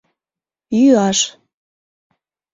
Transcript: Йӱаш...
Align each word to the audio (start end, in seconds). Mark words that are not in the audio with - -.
Йӱаш... 0.77 1.19